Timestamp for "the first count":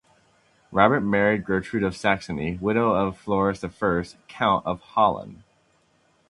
3.59-4.65